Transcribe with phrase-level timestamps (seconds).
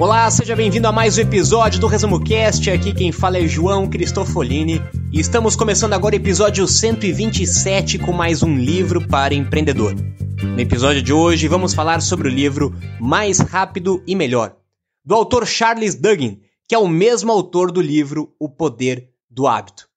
[0.00, 2.70] Olá, seja bem-vindo a mais um episódio do Resumo Cast.
[2.70, 4.80] Aqui quem fala é João Cristofolini
[5.12, 9.96] e estamos começando agora o episódio 127 com mais um livro para empreendedor.
[10.40, 14.54] No episódio de hoje vamos falar sobre o livro Mais Rápido e Melhor,
[15.04, 19.88] do autor Charles Duggin, que é o mesmo autor do livro O Poder do Hábito.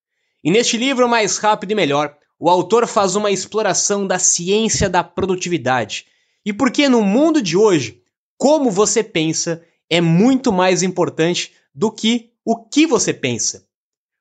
[0.44, 5.04] E neste livro Mais Rápido e Melhor, o autor faz uma exploração da ciência da
[5.04, 6.08] produtividade
[6.44, 8.02] e por que no mundo de hoje,
[8.36, 13.66] como você pensa é muito mais importante do que o que você pensa.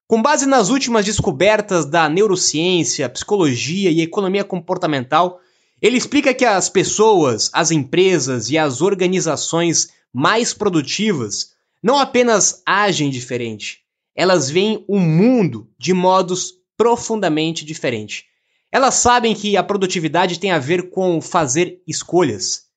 [0.08, 5.38] Com base nas últimas descobertas da neurociência, psicologia e economia comportamental,
[5.80, 13.08] ele explica que as pessoas, as empresas e as organizações mais produtivas não apenas agem
[13.08, 13.78] diferente,
[14.14, 18.24] elas veem o mundo de modos profundamente diferentes.
[18.72, 22.69] Elas sabem que a produtividade tem a ver com fazer escolhas.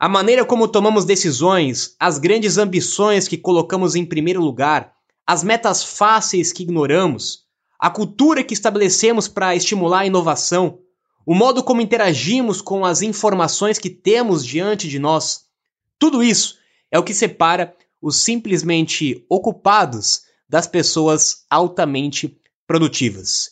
[0.00, 4.94] A maneira como tomamos decisões, as grandes ambições que colocamos em primeiro lugar,
[5.26, 7.40] as metas fáceis que ignoramos,
[7.78, 10.78] a cultura que estabelecemos para estimular a inovação,
[11.26, 15.42] o modo como interagimos com as informações que temos diante de nós,
[15.98, 16.56] tudo isso
[16.90, 23.50] é o que separa os simplesmente ocupados das pessoas altamente produtivas.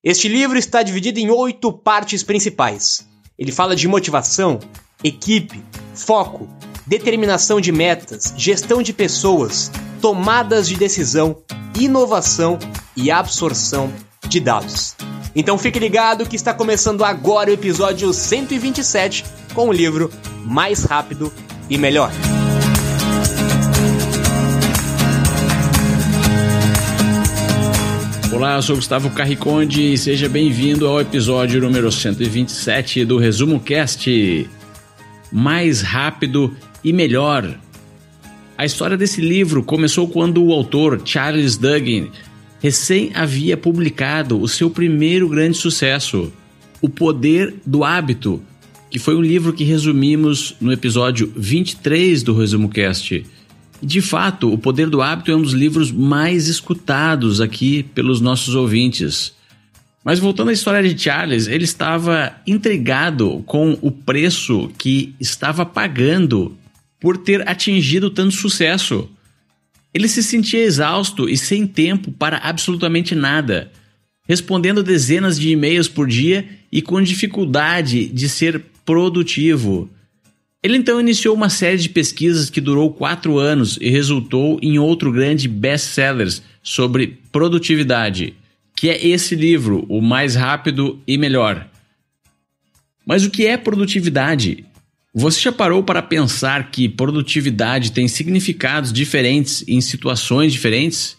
[0.00, 3.04] Este livro está dividido em oito partes principais.
[3.36, 4.60] Ele fala de motivação,
[5.02, 5.62] equipe,
[5.94, 6.48] foco,
[6.86, 11.36] determinação de metas, gestão de pessoas, tomadas de decisão,
[11.78, 12.58] inovação
[12.96, 13.92] e absorção
[14.26, 14.96] de dados.
[15.36, 19.24] Então fique ligado que está começando agora o episódio 127
[19.54, 20.10] com o livro
[20.44, 21.32] Mais Rápido
[21.70, 22.10] e Melhor.
[28.32, 34.48] Olá, eu sou Gustavo Carriconde e seja bem-vindo ao episódio número 127 do Resumo Cast
[35.32, 37.58] mais rápido e melhor.
[38.56, 42.10] A história desse livro começou quando o autor Charles Duggin
[42.60, 46.32] recém havia publicado o seu primeiro grande sucesso,
[46.82, 48.42] O Poder do Hábito,
[48.90, 53.24] que foi um livro que resumimos no episódio 23 do Resumo Cast.
[53.80, 58.54] De fato, O Poder do Hábito é um dos livros mais escutados aqui pelos nossos
[58.56, 59.37] ouvintes.
[60.04, 66.56] Mas voltando à história de Charles, ele estava intrigado com o preço que estava pagando
[67.00, 69.08] por ter atingido tanto sucesso.
[69.92, 73.70] Ele se sentia exausto e sem tempo para absolutamente nada,
[74.26, 79.90] respondendo dezenas de e-mails por dia e com dificuldade de ser produtivo.
[80.62, 85.12] Ele então iniciou uma série de pesquisas que durou quatro anos e resultou em outro
[85.12, 86.28] grande best-seller
[86.62, 88.34] sobre produtividade
[88.78, 91.66] que é esse livro, O Mais Rápido e Melhor.
[93.04, 94.64] Mas o que é produtividade?
[95.12, 101.16] Você já parou para pensar que produtividade tem significados diferentes em situações diferentes?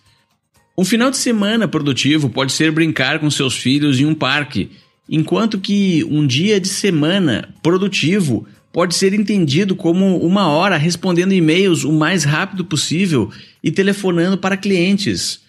[0.78, 4.72] Um final de semana produtivo pode ser brincar com seus filhos em um parque,
[5.10, 11.84] enquanto que um dia de semana produtivo pode ser entendido como uma hora respondendo e-mails
[11.84, 13.30] o mais rápido possível
[13.62, 15.42] e telefonando para clientes.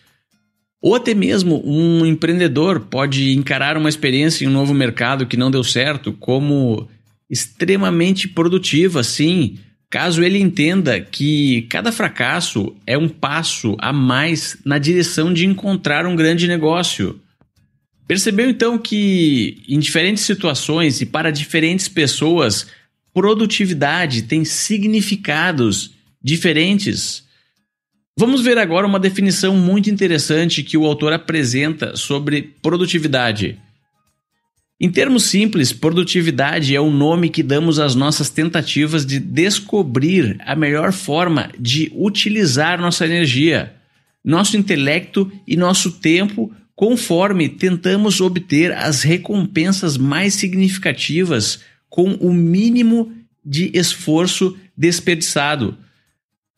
[0.82, 5.50] Ou até mesmo um empreendedor pode encarar uma experiência em um novo mercado que não
[5.50, 6.88] deu certo como
[7.28, 9.58] extremamente produtiva, sim,
[9.90, 16.06] caso ele entenda que cada fracasso é um passo a mais na direção de encontrar
[16.06, 17.20] um grande negócio.
[18.06, 22.66] Percebeu então que em diferentes situações e para diferentes pessoas,
[23.12, 25.92] produtividade tem significados
[26.22, 27.24] diferentes.
[28.16, 33.58] Vamos ver agora uma definição muito interessante que o autor apresenta sobre produtividade.
[34.80, 40.56] Em termos simples, produtividade é o nome que damos às nossas tentativas de descobrir a
[40.56, 43.74] melhor forma de utilizar nossa energia,
[44.24, 51.60] nosso intelecto e nosso tempo conforme tentamos obter as recompensas mais significativas
[51.90, 53.12] com o mínimo
[53.44, 55.76] de esforço desperdiçado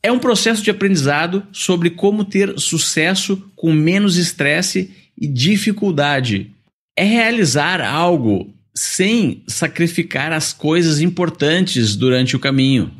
[0.02, 6.50] é um processo de aprendizado sobre como ter sucesso com menos estresse e dificuldade.
[6.96, 12.90] É realizar algo sem sacrificar as coisas importantes durante o caminho.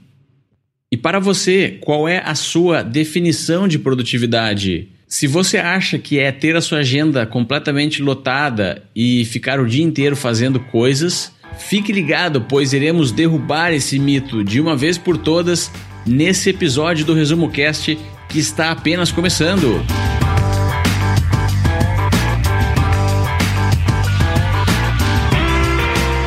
[0.91, 4.89] E para você, qual é a sua definição de produtividade?
[5.09, 9.83] Se você acha que é ter a sua agenda completamente lotada e ficar o dia
[9.83, 15.71] inteiro fazendo coisas, fique ligado, pois iremos derrubar esse mito de uma vez por todas
[16.07, 19.85] nesse episódio do Resumo Cast que está apenas começando.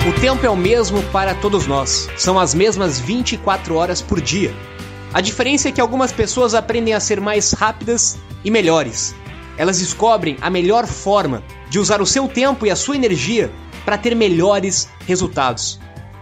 [0.08, 2.08] O tempo é o mesmo para todos nós.
[2.16, 4.54] São as mesmas 24 horas por dia.
[5.14, 9.16] A diferença é que algumas pessoas aprendem a ser mais rápidas e melhores.
[9.58, 13.52] Elas descobrem a melhor forma de usar o seu tempo e a sua energia
[13.84, 15.80] para ter melhores resultados.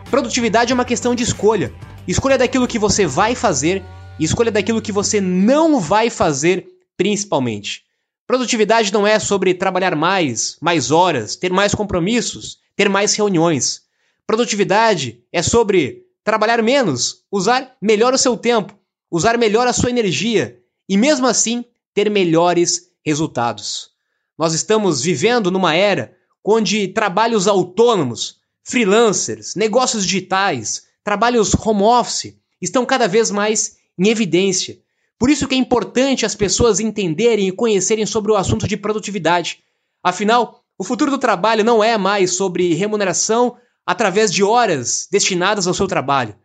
[0.10, 1.74] Produtividade é uma questão de escolha.
[2.08, 3.82] Escolha daquilo que você vai fazer
[4.20, 6.68] e escolha daquilo que você não vai fazer,
[6.98, 7.84] principalmente.
[8.28, 13.84] Produtividade não é sobre trabalhar mais, mais horas, ter mais compromissos, ter mais reuniões.
[14.28, 18.78] Produtividade é sobre trabalhar menos, usar melhor o seu tempo,
[19.10, 20.60] usar melhor a sua energia
[20.90, 21.64] e, mesmo assim,
[21.94, 23.92] ter melhores resultados.
[24.38, 32.86] Nós estamos vivendo numa era onde trabalhos autônomos, freelancers, negócios digitais, trabalhos home office estão
[32.86, 34.80] cada vez mais em evidência.
[35.20, 39.60] Por isso que é importante as pessoas entenderem e conhecerem sobre o assunto de produtividade.
[40.04, 43.56] Afinal, o futuro do trabalho não é mais sobre remuneração
[43.86, 46.36] através de horas destinadas ao seu trabalho.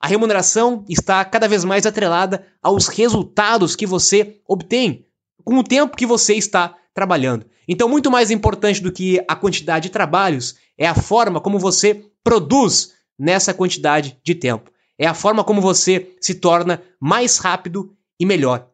[0.00, 5.04] A remuneração está cada vez mais atrelada aos resultados que você obtém
[5.44, 7.46] com o tempo que você está trabalhando.
[7.66, 12.04] Então, muito mais importante do que a quantidade de trabalhos é a forma como você
[12.22, 14.70] produz nessa quantidade de tempo.
[14.98, 18.68] É a forma como você se torna mais rápido e melhor.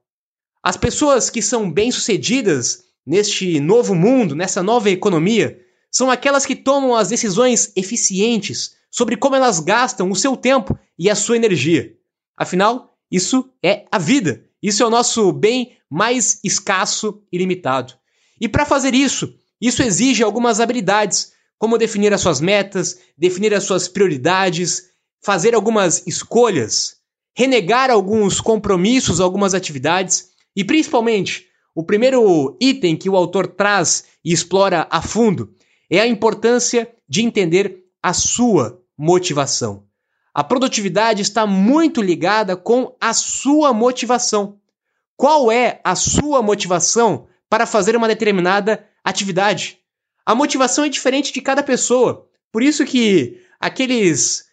[0.62, 5.60] As pessoas que são bem-sucedidas neste novo mundo, nessa nova economia,
[5.90, 11.10] são aquelas que tomam as decisões eficientes sobre como elas gastam o seu tempo e
[11.10, 11.94] a sua energia.
[12.36, 14.44] Afinal, isso é a vida.
[14.62, 17.92] Isso é o nosso bem mais escasso e limitado.
[18.40, 23.64] E para fazer isso, isso exige algumas habilidades, como definir as suas metas, definir as
[23.64, 24.90] suas prioridades,
[25.22, 26.96] fazer algumas escolhas,
[27.36, 34.32] renegar alguns compromissos, algumas atividades e principalmente, o primeiro item que o autor traz e
[34.32, 35.52] explora a fundo
[35.90, 39.84] é a importância de entender a sua motivação.
[40.32, 44.58] A produtividade está muito ligada com a sua motivação.
[45.16, 49.78] Qual é a sua motivação para fazer uma determinada atividade?
[50.26, 52.26] A motivação é diferente de cada pessoa.
[52.50, 54.44] Por isso que aqueles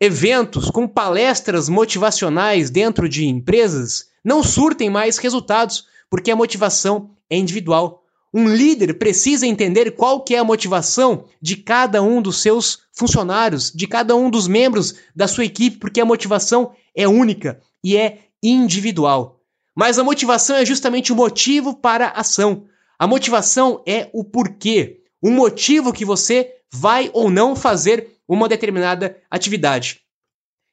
[0.00, 7.36] eventos com palestras motivacionais dentro de empresas não surtem mais resultados, porque a motivação é
[7.36, 8.04] individual.
[8.32, 13.72] Um líder precisa entender qual que é a motivação de cada um dos seus funcionários,
[13.74, 18.18] de cada um dos membros da sua equipe, porque a motivação é única e é
[18.42, 19.40] individual.
[19.74, 22.66] Mas a motivação é justamente o motivo para a ação.
[22.98, 29.16] A motivação é o porquê, o motivo que você vai ou não fazer uma determinada
[29.30, 30.00] atividade.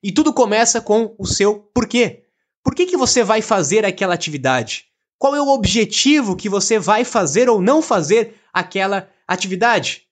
[0.01, 2.23] E tudo começa com o seu porquê.
[2.63, 4.85] Por que, que você vai fazer aquela atividade?
[5.19, 10.03] Qual é o objetivo que você vai fazer ou não fazer aquela atividade?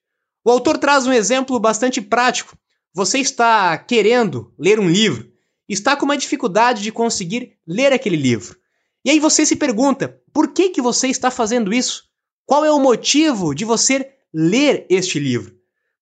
[0.44, 2.56] O autor traz um exemplo bastante prático.
[2.92, 5.32] Você está querendo ler um livro,
[5.68, 8.56] está com uma dificuldade de conseguir ler aquele livro.
[9.04, 12.08] E aí você se pergunta: por que, que você está fazendo isso?
[12.46, 15.56] Qual é o motivo de você ler este livro?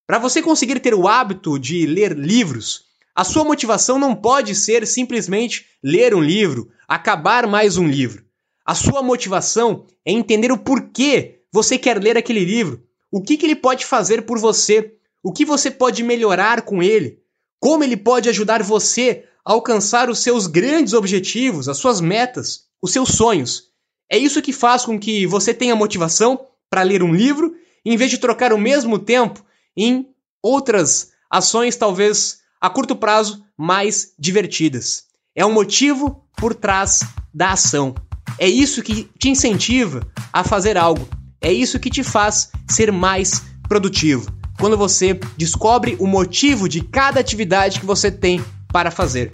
[0.05, 4.85] Para você conseguir ter o hábito de ler livros, a sua motivação não pode ser
[4.85, 8.25] simplesmente ler um livro, acabar mais um livro.
[8.67, 13.47] A sua motivação é entender o porquê você quer ler aquele livro, o que, que
[13.47, 17.21] ele pode fazer por você, o que você pode melhorar com ele,
[17.61, 22.91] como ele pode ajudar você a alcançar os seus grandes objetivos, as suas metas, os
[22.91, 23.72] seus sonhos.
[24.13, 26.39] É isso que faz com que você tenha motivação
[26.69, 29.43] para ler um livro, em vez de trocar o mesmo tempo
[29.75, 30.07] em
[30.43, 35.05] outras ações, talvez a curto prazo, mais divertidas.
[35.35, 37.01] É um motivo por trás
[37.33, 37.95] da ação.
[38.39, 41.09] É isso que te incentiva a fazer algo.
[41.41, 44.31] É isso que te faz ser mais produtivo.
[44.61, 49.31] Quando você descobre o motivo de cada atividade que você tem para fazer.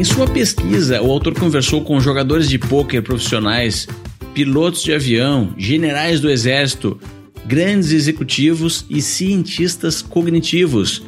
[0.00, 3.86] Em sua pesquisa, o autor conversou com jogadores de pôquer profissionais,
[4.32, 6.98] pilotos de avião, generais do exército,
[7.44, 11.02] grandes executivos e cientistas cognitivos.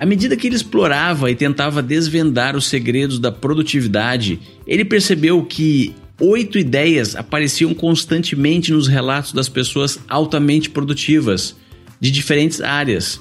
[0.00, 5.94] À medida que ele explorava e tentava desvendar os segredos da produtividade, ele percebeu que
[6.18, 11.54] oito ideias apareciam constantemente nos relatos das pessoas altamente produtivas.
[12.00, 13.20] de diferentes áreas.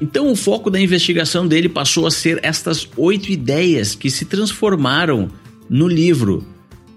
[0.00, 5.28] Então, o foco da investigação dele passou a ser estas oito ideias que se transformaram
[5.68, 6.46] no livro.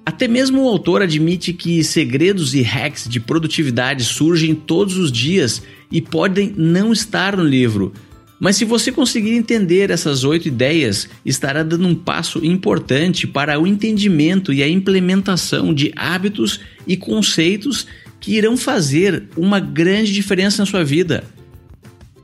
[0.06, 5.62] Até mesmo o autor admite que segredos e hacks de produtividade surgem todos os dias
[5.92, 7.94] e podem não estar no livro.
[8.40, 13.66] Mas se você conseguir entender essas oito ideias, estará dando um passo importante para o
[13.66, 17.88] entendimento e a implementação de hábitos e conceitos
[18.20, 21.24] que irão fazer uma grande diferença na sua vida.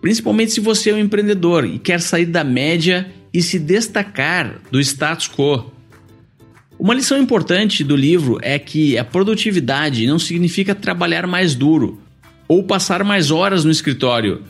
[0.02, 4.80] Principalmente se você é um empreendedor e quer sair da média e se destacar do
[4.80, 5.72] status quo.
[6.78, 12.00] Uma lição importante do livro é que a produtividade não significa trabalhar mais duro
[12.48, 14.44] ou passar mais horas no escritório.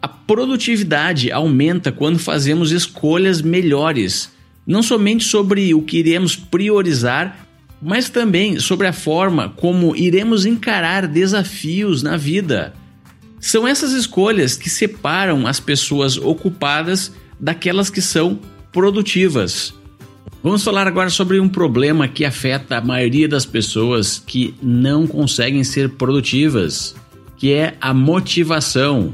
[0.00, 4.30] A produtividade aumenta quando fazemos escolhas melhores,
[4.64, 7.46] não somente sobre o que iremos priorizar,
[7.80, 12.72] mas também sobre a forma como iremos encarar desafios na vida.
[13.42, 18.38] São essas escolhas que separam as pessoas ocupadas daquelas que são
[18.70, 19.74] produtivas.
[20.44, 25.64] Vamos falar agora sobre um problema que afeta a maioria das pessoas que não conseguem
[25.64, 26.94] ser produtivas,
[27.36, 29.12] que é a motivação.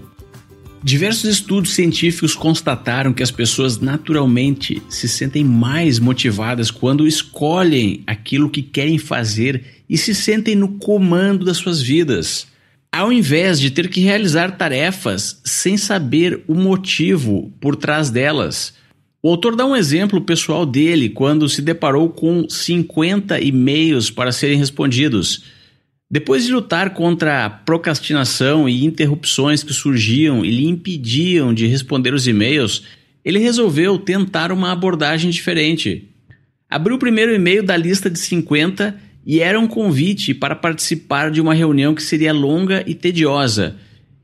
[0.84, 8.50] Diversos estudos científicos constataram que as pessoas naturalmente se sentem mais motivadas quando escolhem aquilo
[8.50, 12.46] que querem fazer e se sentem no comando das suas vidas,
[12.90, 18.74] ao invés de ter que realizar tarefas sem saber o motivo por trás delas.
[19.22, 24.58] O autor dá um exemplo pessoal dele quando se deparou com 50 e-mails para serem
[24.58, 25.44] respondidos.
[26.10, 32.14] Depois de lutar contra a procrastinação e interrupções que surgiam e lhe impediam de responder
[32.14, 32.84] os e-mails,
[33.24, 36.08] ele resolveu tentar uma abordagem diferente.
[36.70, 41.38] Abriu o primeiro e-mail da lista de 50 e era um convite para participar de
[41.38, 43.76] uma reunião que seria longa e tediosa.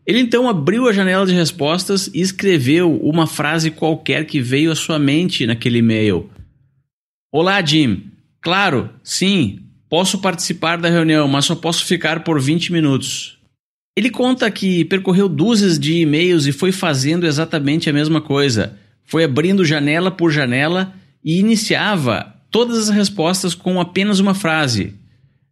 [0.06, 4.74] Ele então abriu a janela de respostas e escreveu uma frase qualquer que veio à
[4.74, 6.30] sua mente naquele e-mail.
[7.30, 8.04] Olá, Jim.
[8.40, 13.38] Claro, sim, posso participar da reunião, mas só posso ficar por 20 minutos.
[13.94, 18.78] Ele conta que percorreu dúzias de e-mails e foi fazendo exatamente a mesma coisa.
[19.04, 24.94] Foi abrindo janela por janela e iniciava todas as respostas com apenas uma frase: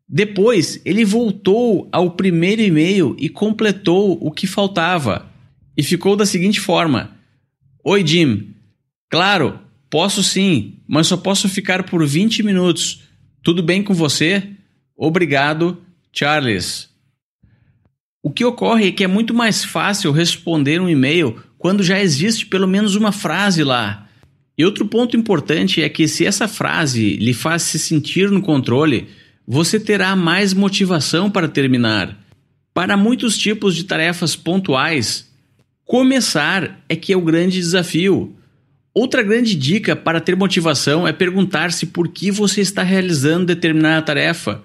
[0.09, 5.28] depois, ele voltou ao primeiro e-mail e completou o que faltava.
[5.76, 7.11] E ficou da seguinte forma:
[7.82, 8.54] Oi, Jim.
[9.11, 9.59] Claro,
[9.90, 13.02] posso sim, mas só posso ficar por 20 minutos.
[13.42, 14.50] Tudo bem com você?
[14.97, 15.82] Obrigado,
[16.12, 16.88] Charles.
[18.23, 22.47] O que ocorre é que é muito mais fácil responder um e-mail quando já existe
[22.47, 24.09] pelo menos uma frase lá.
[24.56, 29.09] E outro ponto importante é que se essa frase lhe faz se sentir no controle,
[29.47, 32.18] você terá mais motivação para terminar.
[32.75, 35.30] Para muitos tipos de tarefas pontuais,
[35.85, 38.37] começar é que é o grande desafio.
[38.94, 44.62] Outra grande dica para ter motivação é perguntar-se por que você está realizando determinada tarefa.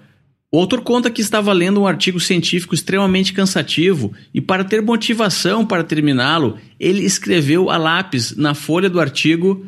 [0.50, 5.64] O autor conta que estava lendo um artigo científico extremamente cansativo e, para ter motivação
[5.64, 9.66] para terminá-lo, ele escreveu a lápis na folha do artigo: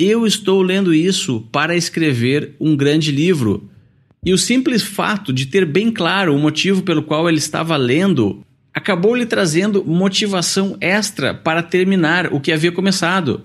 [0.00, 3.68] Eu estou lendo isso para escrever um grande livro.
[4.24, 8.44] E o simples fato de ter bem claro o motivo pelo qual ele estava lendo
[8.72, 13.42] acabou lhe trazendo motivação extra para terminar o que havia começado.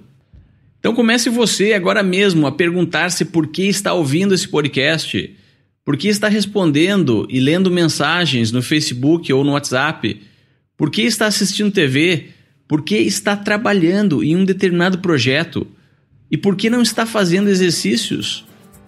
[0.79, 5.35] Então comece você agora mesmo a perguntar-se por que está ouvindo esse podcast,
[5.83, 10.21] por que está respondendo e lendo mensagens no Facebook ou no WhatsApp,
[10.77, 12.27] por que está assistindo TV,
[12.67, 15.65] por que está trabalhando em um determinado projeto
[16.33, 18.43] e por que não está fazendo exercícios.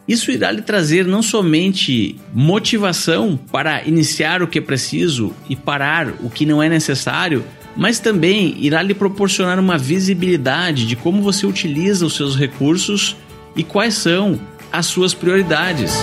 [0.07, 6.07] Isso irá lhe trazer não somente motivação para iniciar o que é preciso e parar
[6.23, 7.45] o que não é necessário,
[7.77, 13.15] mas também irá lhe proporcionar uma visibilidade de como você utiliza os seus recursos
[13.55, 14.39] e quais são
[14.71, 15.93] as suas prioridades.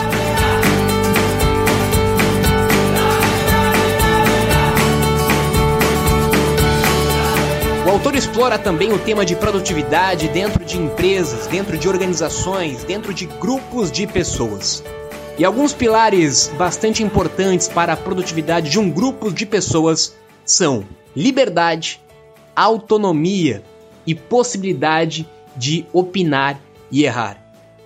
[7.92, 13.26] Autor explora também o tema de produtividade dentro de empresas, dentro de organizações, dentro de
[13.26, 14.82] grupos de pessoas.
[15.38, 22.00] E alguns pilares bastante importantes para a produtividade de um grupo de pessoas são liberdade,
[22.56, 23.62] autonomia
[24.06, 26.58] e possibilidade de opinar
[26.90, 27.36] e errar.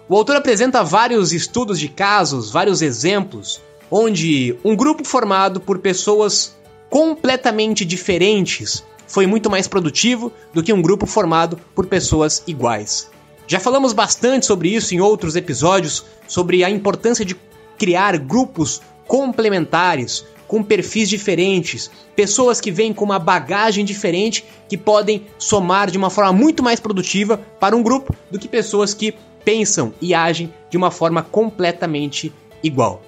[0.09, 3.61] O autor apresenta vários estudos de casos, vários exemplos,
[3.91, 6.57] onde um grupo formado por pessoas
[6.89, 13.11] completamente diferentes foi muito mais produtivo do que um grupo formado por pessoas iguais.
[13.47, 17.37] Já falamos bastante sobre isso em outros episódios, sobre a importância de
[17.79, 25.27] criar grupos complementares, com perfis diferentes, pessoas que vêm com uma bagagem diferente que podem
[25.39, 29.93] somar de uma forma muito mais produtiva para um grupo do que pessoas que pensam
[30.01, 32.33] e agem de uma forma completamente
[32.63, 33.03] igual.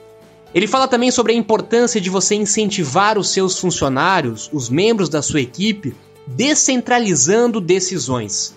[0.54, 5.20] Ele fala também sobre a importância de você incentivar os seus funcionários, os membros da
[5.20, 5.94] sua equipe,
[6.26, 8.54] descentralizando decisões.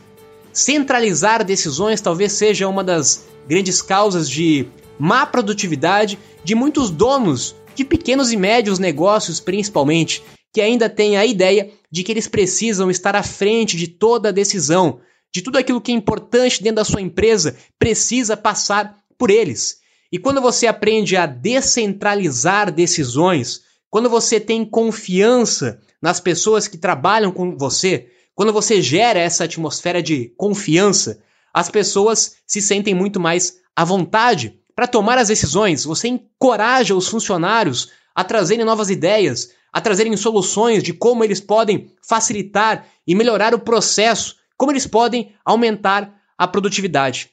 [0.53, 4.67] Centralizar decisões talvez seja uma das grandes causas de
[4.97, 10.21] má produtividade de muitos donos de pequenos e médios negócios, principalmente,
[10.53, 14.33] que ainda têm a ideia de que eles precisam estar à frente de toda a
[14.33, 14.99] decisão,
[15.33, 19.80] de tudo aquilo que é importante dentro da sua empresa precisa passar por eles.
[20.11, 27.31] E quando você aprende a descentralizar decisões, quando você tem confiança nas pessoas que trabalham
[27.31, 31.21] com você, quando você gera essa atmosfera de confiança,
[31.53, 35.85] as pessoas se sentem muito mais à vontade para tomar as decisões.
[35.85, 41.91] Você encoraja os funcionários a trazerem novas ideias, a trazerem soluções de como eles podem
[42.01, 47.29] facilitar e melhorar o processo, como eles podem aumentar a produtividade.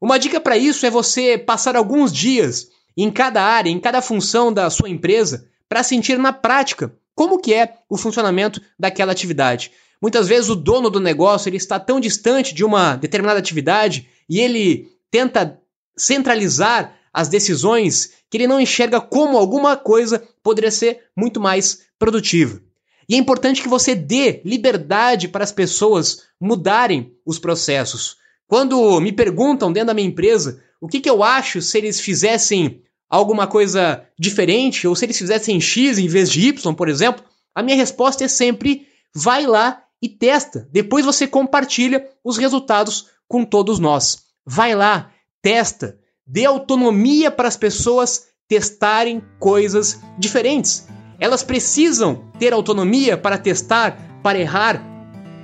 [0.00, 4.52] Uma dica para isso é você passar alguns dias em cada área, em cada função
[4.52, 9.72] da sua empresa, para sentir na prática como que é o funcionamento daquela atividade.
[10.00, 14.38] Muitas vezes o dono do negócio ele está tão distante de uma determinada atividade e
[14.38, 15.58] ele tenta
[15.96, 22.60] centralizar as decisões que ele não enxerga como alguma coisa poderia ser muito mais produtiva.
[23.08, 28.18] E é importante que você dê liberdade para as pessoas mudarem os processos.
[28.46, 32.82] Quando me perguntam dentro da minha empresa o que, que eu acho se eles fizessem
[33.08, 37.24] alguma coisa diferente, ou se eles fizessem X em vez de Y, por exemplo,
[37.54, 40.68] a minha resposta é sempre: vai lá e testa.
[40.70, 44.24] Depois você compartilha os resultados com todos nós.
[44.44, 45.10] Vai lá,
[45.42, 50.86] testa, dê autonomia para as pessoas testarem coisas diferentes.
[51.18, 54.82] Elas precisam ter autonomia para testar, para errar,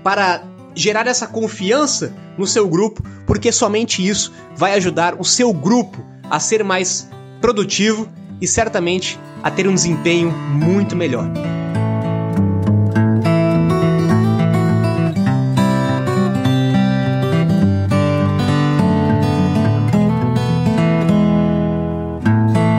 [0.05, 6.05] para gerar essa confiança no seu grupo, porque somente isso vai ajudar o seu grupo
[6.31, 7.09] a ser mais
[7.41, 8.09] produtivo
[8.41, 11.29] e certamente a ter um desempenho muito melhor.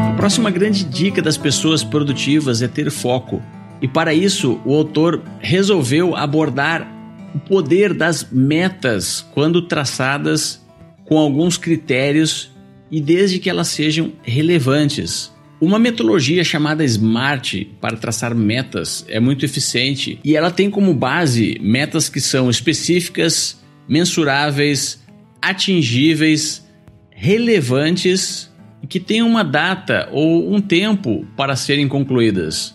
[0.10, 3.42] A próxima grande dica das pessoas produtivas é ter foco.
[3.82, 6.88] E para isso, o autor resolveu abordar
[7.34, 10.64] o poder das metas quando traçadas
[11.06, 12.52] com alguns critérios
[12.90, 15.32] e desde que elas sejam relevantes.
[15.60, 21.58] Uma metodologia chamada SMART para traçar metas é muito eficiente e ela tem como base
[21.62, 25.02] metas que são específicas, mensuráveis,
[25.42, 26.68] atingíveis,
[27.10, 32.73] relevantes e que têm uma data ou um tempo para serem concluídas.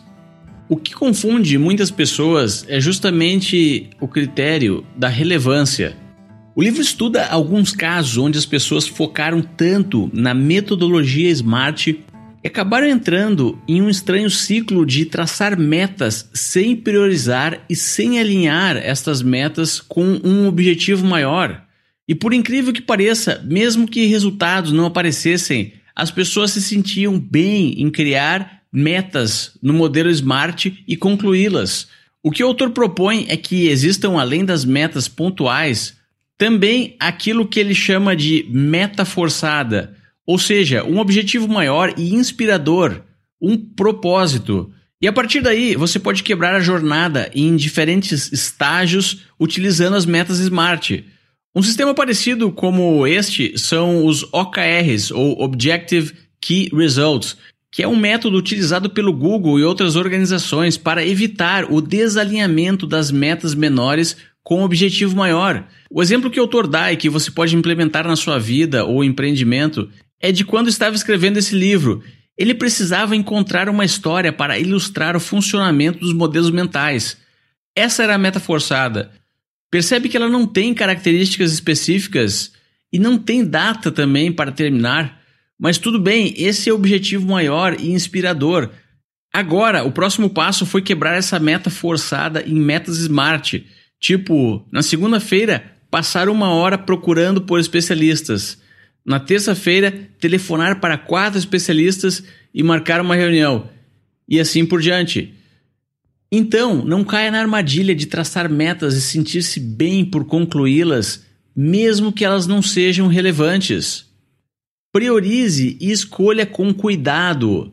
[0.71, 5.97] O que confunde muitas pessoas é justamente o critério da relevância.
[6.55, 12.87] O livro estuda alguns casos onde as pessoas focaram tanto na metodologia SMART e acabaram
[12.87, 19.81] entrando em um estranho ciclo de traçar metas sem priorizar e sem alinhar estas metas
[19.81, 21.63] com um objetivo maior.
[22.07, 27.81] E por incrível que pareça, mesmo que resultados não aparecessem, as pessoas se sentiam bem
[27.81, 31.89] em criar metas no modelo SMART e concluí-las.
[32.23, 35.97] O que o autor propõe é que existam, além das metas pontuais,
[36.37, 43.03] também aquilo que ele chama de meta forçada, ou seja, um objetivo maior e inspirador,
[43.41, 44.73] um propósito.
[45.01, 50.39] E a partir daí, você pode quebrar a jornada em diferentes estágios utilizando as metas
[50.39, 51.05] SMART.
[51.55, 57.37] Um sistema parecido como este são os OKRs, ou Objective Key Results,
[57.71, 63.11] que é um método utilizado pelo Google e outras organizações para evitar o desalinhamento das
[63.11, 65.67] metas menores com o objetivo maior.
[65.91, 69.05] O exemplo que o autor dá e que você pode implementar na sua vida ou
[69.05, 72.03] empreendimento é de quando estava escrevendo esse livro.
[72.37, 77.19] Ele precisava encontrar uma história para ilustrar o funcionamento dos modelos mentais.
[77.77, 79.11] Essa era a meta forçada.
[79.71, 82.53] Percebe que ela não tem características específicas
[82.93, 85.18] e não tem data também para terminar.
[85.59, 88.71] Mas tudo bem, esse é o objetivo maior e inspirador.
[89.33, 93.67] Agora, o próximo passo foi quebrar essa meta forçada em metas smart.
[94.01, 98.59] Tipo, na segunda-feira, passar uma hora procurando por especialistas.
[99.05, 102.23] Na terça-feira, telefonar para quatro especialistas
[102.55, 103.69] e marcar uma reunião.
[104.29, 105.35] E assim por diante.
[106.31, 111.25] Então, não caia na armadilha de traçar metas e sentir-se bem por concluí-las,
[111.57, 114.08] mesmo que elas não sejam relevantes.
[114.91, 117.71] Priorize e escolha com cuidado.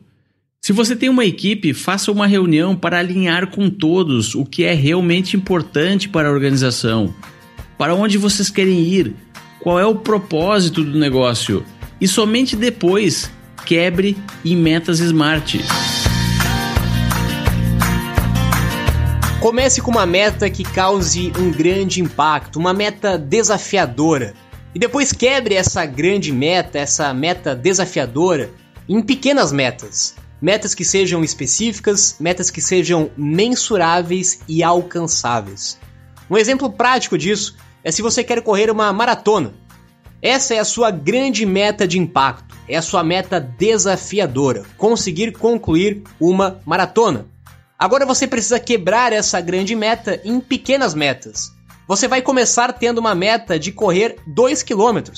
[0.61, 4.73] Se você tem uma equipe, faça uma reunião para alinhar com todos o que é
[4.73, 7.15] realmente importante para a organização,
[7.77, 9.15] para onde vocês querem ir,
[9.61, 11.65] qual é o propósito do negócio
[12.01, 13.31] e somente depois
[13.65, 15.55] quebre em metas SMART.
[19.39, 24.33] Comece com uma meta que cause um grande impacto, uma meta desafiadora.
[24.75, 28.51] E depois quebre essa grande meta, essa meta desafiadora,
[28.89, 30.15] em pequenas metas.
[30.41, 35.79] Metas que sejam específicas, metas que sejam mensuráveis e alcançáveis.
[36.29, 39.53] Um exemplo prático disso é se você quer correr uma maratona.
[40.21, 46.03] Essa é a sua grande meta de impacto, é a sua meta desafiadora, conseguir concluir
[46.19, 47.27] uma maratona.
[47.79, 51.54] Agora você precisa quebrar essa grande meta em pequenas metas.
[51.87, 55.11] Você vai começar tendo uma meta de correr 2 km.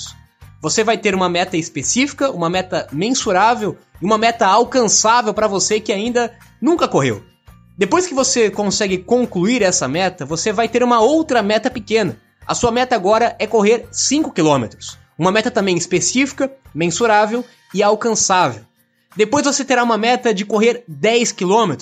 [0.60, 5.80] Você vai ter uma meta específica, uma meta mensurável e uma meta alcançável para você
[5.80, 7.24] que ainda nunca correu.
[7.76, 12.18] Depois que você consegue concluir essa meta, você vai ter uma outra meta pequena.
[12.46, 14.66] A sua meta agora é correr 5 km.
[15.16, 18.62] Uma meta também específica, mensurável e alcançável.
[19.16, 21.76] Depois você terá uma meta de correr 10 km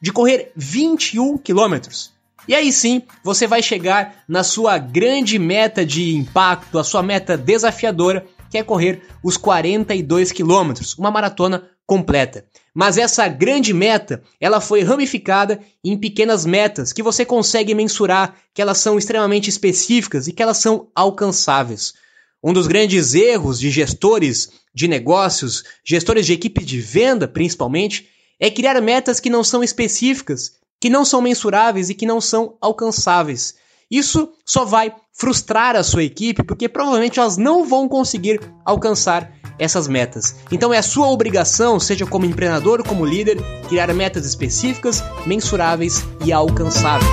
[0.00, 2.12] de correr 21 quilômetros.
[2.48, 7.36] E aí sim, você vai chegar na sua grande meta de impacto, a sua meta
[7.36, 12.44] desafiadora, que é correr os 42 quilômetros, uma maratona completa.
[12.74, 18.62] Mas essa grande meta, ela foi ramificada em pequenas metas que você consegue mensurar, que
[18.62, 21.94] elas são extremamente específicas e que elas são alcançáveis.
[22.42, 28.50] Um dos grandes erros de gestores de negócios, gestores de equipe de venda principalmente, é
[28.50, 33.54] criar metas que não são específicas, que não são mensuráveis e que não são alcançáveis.
[33.90, 39.86] Isso só vai frustrar a sua equipe porque provavelmente elas não vão conseguir alcançar essas
[39.86, 40.36] metas.
[40.50, 43.36] Então é a sua obrigação, seja como empreendedor como líder,
[43.68, 47.10] criar metas específicas, mensuráveis e alcançáveis.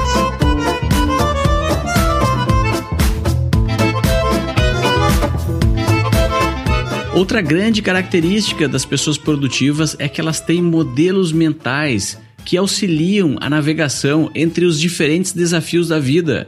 [7.14, 13.50] Outra grande característica das pessoas produtivas é que elas têm modelos mentais que auxiliam a
[13.50, 16.48] navegação entre os diferentes desafios da vida.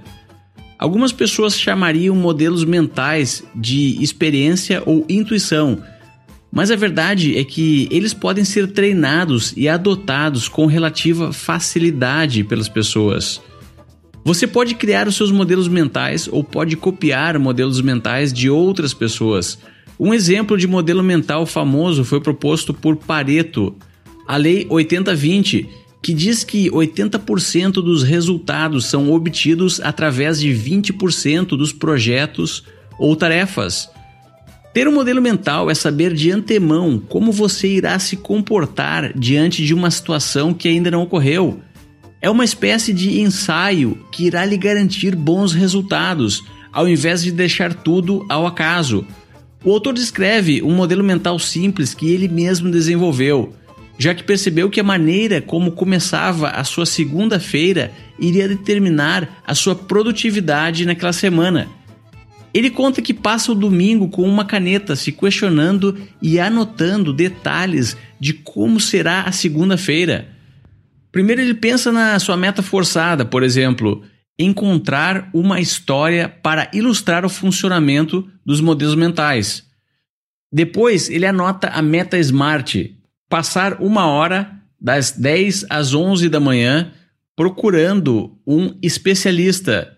[0.78, 5.84] Algumas pessoas chamariam modelos mentais de experiência ou intuição,
[6.50, 12.70] mas a verdade é que eles podem ser treinados e adotados com relativa facilidade pelas
[12.70, 13.42] pessoas.
[14.24, 19.60] Você pode criar os seus modelos mentais ou pode copiar modelos mentais de outras pessoas
[20.00, 23.76] um exemplo de modelo mental famoso foi proposto por Pareto,
[24.26, 25.68] a Lei 80-20,
[26.02, 32.64] que diz que 80% dos resultados são obtidos através de 20% dos projetos
[32.98, 33.90] ou tarefas.
[34.74, 39.74] Ter um modelo mental é saber de antemão como você irá se comportar diante de
[39.74, 41.60] uma situação que ainda não ocorreu.
[42.22, 47.74] É uma espécie de ensaio que irá lhe garantir bons resultados, ao invés de deixar
[47.74, 49.06] tudo ao acaso.
[49.64, 53.54] O autor descreve um modelo mental simples que ele mesmo desenvolveu,
[54.00, 59.76] já que percebeu que a maneira como começava a sua segunda-feira iria determinar a sua
[59.76, 61.68] produtividade naquela semana.
[62.54, 68.34] Ele conta que passa o domingo com uma caneta se questionando e anotando detalhes de
[68.34, 70.30] como será a segunda-feira.
[71.12, 74.02] Primeiro, ele pensa na sua meta forçada, por exemplo,
[74.40, 79.66] encontrar uma história para ilustrar o funcionamento dos modelos mentais.
[80.52, 82.98] Depois, ele anota a meta SMART,
[83.30, 86.92] passar uma hora das 10 às 11 da manhã
[87.36, 89.96] procurando um especialista.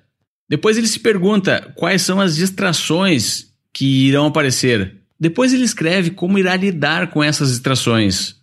[0.47, 4.97] Depois ele se pergunta quais são as distrações que irão aparecer.
[5.19, 8.35] Depois ele escreve como irá lidar com essas distrações.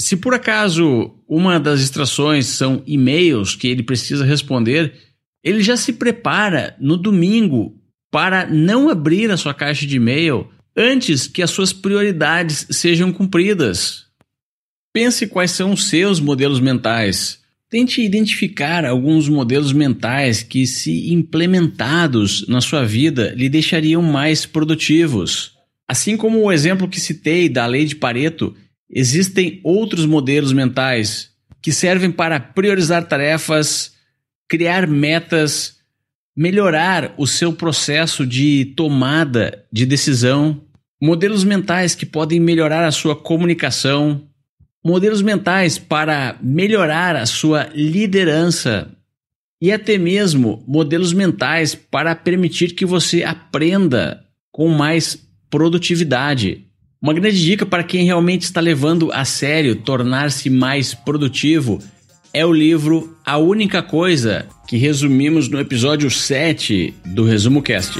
[0.00, 4.94] Se por acaso uma das distrações são e-mails que ele precisa responder,
[5.44, 7.76] ele já se prepara no domingo
[8.10, 14.01] para não abrir a sua caixa de e-mail antes que as suas prioridades sejam cumpridas.
[14.92, 17.40] Pense quais são os seus modelos mentais.
[17.70, 25.52] Tente identificar alguns modelos mentais que, se implementados na sua vida, lhe deixariam mais produtivos.
[25.88, 28.54] Assim como o exemplo que citei da lei de Pareto,
[28.90, 31.30] existem outros modelos mentais
[31.62, 33.94] que servem para priorizar tarefas,
[34.48, 35.78] criar metas,
[36.36, 40.60] melhorar o seu processo de tomada de decisão,
[41.00, 44.28] modelos mentais que podem melhorar a sua comunicação,
[44.84, 48.88] modelos mentais para melhorar a sua liderança
[49.60, 55.18] e até mesmo modelos mentais para permitir que você aprenda com mais
[55.48, 56.66] produtividade.
[57.00, 61.80] Uma grande dica para quem realmente está levando a sério tornar-se mais produtivo
[62.34, 67.98] é o livro A Única Coisa, que resumimos no episódio 7 do Resumo Cast.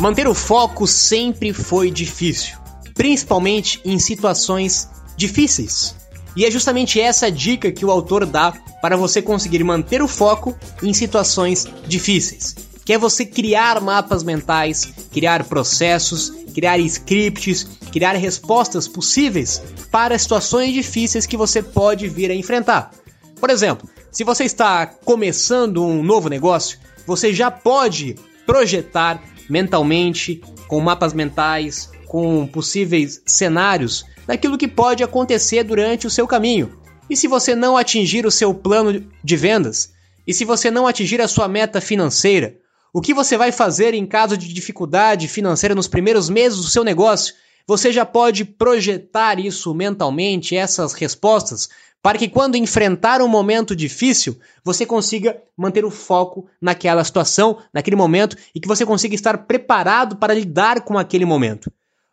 [0.00, 2.56] Manter o foco sempre foi difícil,
[2.94, 5.94] principalmente em situações difíceis.
[6.34, 10.56] E é justamente essa dica que o autor dá para você conseguir manter o foco
[10.82, 12.56] em situações difíceis.
[12.82, 19.60] Que é você criar mapas mentais, criar processos, criar scripts, criar respostas possíveis
[19.90, 22.90] para situações difíceis que você pode vir a enfrentar.
[23.38, 30.80] Por exemplo, se você está começando um novo negócio, você já pode projetar mentalmente, com
[30.80, 36.78] mapas mentais, com possíveis cenários daquilo que pode acontecer durante o seu caminho.
[37.10, 39.92] E se você não atingir o seu plano de vendas?
[40.24, 42.56] E se você não atingir a sua meta financeira?
[42.92, 46.84] O que você vai fazer em caso de dificuldade financeira nos primeiros meses do seu
[46.84, 47.34] negócio?
[47.66, 51.68] Você já pode projetar isso mentalmente, essas respostas,
[52.02, 57.96] para que quando enfrentar um momento difícil, você consiga manter o foco naquela situação, naquele
[57.96, 61.70] momento e que você consiga estar preparado para lidar com aquele momento.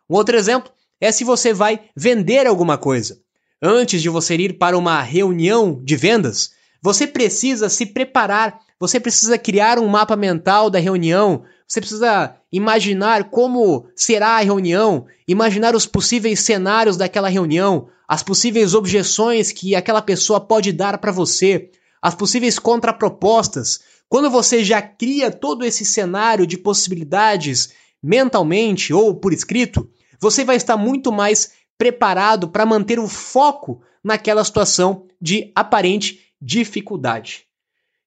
[0.08, 0.70] Um outro exemplo
[1.00, 3.18] é se você vai vender alguma coisa.
[3.62, 9.36] Antes de você ir para uma reunião de vendas, você precisa se preparar, você precisa
[9.36, 15.84] criar um mapa mental da reunião, você precisa imaginar como será a reunião, imaginar os
[15.84, 22.14] possíveis cenários daquela reunião, as possíveis objeções que aquela pessoa pode dar para você, as
[22.14, 23.80] possíveis contrapropostas.
[24.08, 27.70] Quando você já cria todo esse cenário de possibilidades
[28.02, 34.44] mentalmente ou por escrito, você vai estar muito mais preparado para manter o foco naquela
[34.44, 37.47] situação de aparente dificuldade.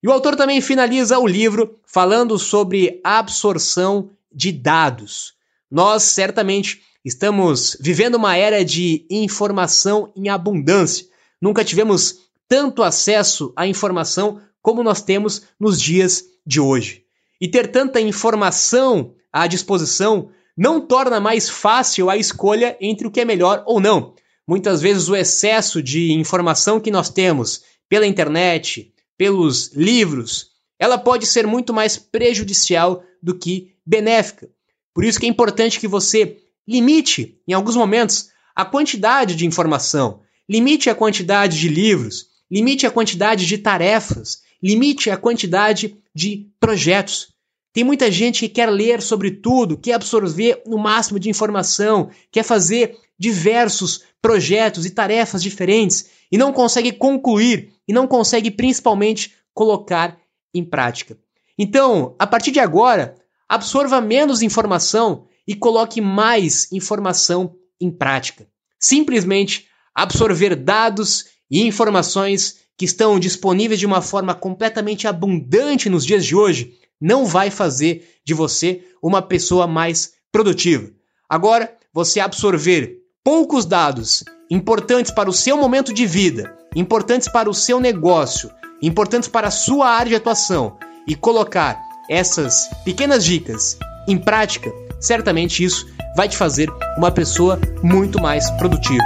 [0.03, 5.33] E o autor também finaliza o livro falando sobre absorção de dados.
[5.69, 11.05] Nós certamente estamos vivendo uma era de informação em abundância.
[11.39, 17.03] Nunca tivemos tanto acesso à informação como nós temos nos dias de hoje.
[17.39, 23.21] E ter tanta informação à disposição não torna mais fácil a escolha entre o que
[23.21, 24.13] é melhor ou não.
[24.47, 28.90] Muitas vezes o excesso de informação que nós temos pela internet,
[29.21, 30.47] pelos livros,
[30.79, 34.49] ela pode ser muito mais prejudicial do que benéfica.
[34.95, 40.21] Por isso que é importante que você limite, em alguns momentos, a quantidade de informação,
[40.49, 47.27] limite a quantidade de livros, limite a quantidade de tarefas, limite a quantidade de projetos.
[47.71, 52.41] Tem muita gente que quer ler sobre tudo, quer absorver o máximo de informação, quer
[52.41, 60.17] fazer diversos projetos e tarefas diferentes e não consegue concluir e não consegue principalmente colocar
[60.53, 61.17] em prática.
[61.57, 63.15] Então, a partir de agora,
[63.47, 68.47] absorva menos informação e coloque mais informação em prática.
[68.79, 76.25] Simplesmente absorver dados e informações que estão disponíveis de uma forma completamente abundante nos dias
[76.25, 80.89] de hoje não vai fazer de você uma pessoa mais produtiva.
[81.27, 87.53] Agora, você absorver poucos dados importantes para o seu momento de vida, importantes para o
[87.53, 88.49] seu negócio,
[88.81, 91.79] importantes para a sua área de atuação e colocar
[92.09, 99.03] essas pequenas dicas em prática, certamente isso vai te fazer uma pessoa muito mais produtiva.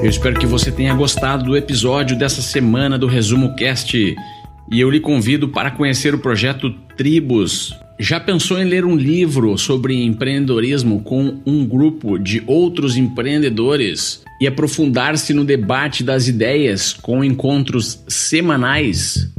[0.00, 4.88] Eu espero que você tenha gostado do episódio dessa semana do Resumo Cast e eu
[4.88, 7.85] lhe convido para conhecer o projeto Tribos.
[7.98, 14.46] Já pensou em ler um livro sobre empreendedorismo com um grupo de outros empreendedores e
[14.46, 19.32] aprofundar-se no debate das ideias com encontros semanais?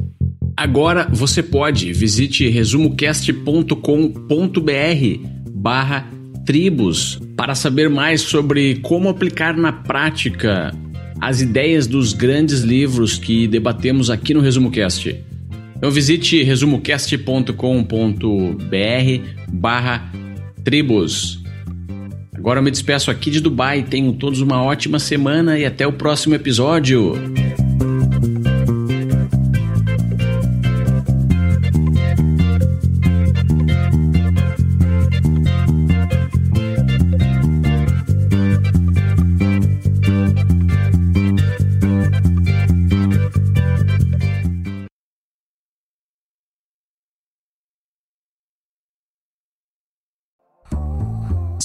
[0.55, 1.93] Agora você pode.
[1.93, 6.09] Visite resumocast.com.br barra
[6.43, 10.73] tribos para saber mais sobre como aplicar na prática
[11.21, 15.26] as ideias dos grandes livros que debatemos aqui no ResumoCast.
[15.77, 17.53] Então visite resumocast.com.br
[19.51, 20.11] barra
[20.63, 21.41] tribos.
[22.35, 23.83] Agora eu me despeço aqui de Dubai.
[23.83, 27.13] Tenham todos uma ótima semana e até o próximo episódio.